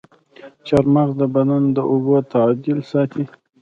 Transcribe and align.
چارمغز 0.65 1.11
د 1.19 1.23
بدن 1.33 1.61
د 1.75 1.77
اوبو 1.91 2.15
تعادل 2.31 2.79
ساتي. 2.91 3.23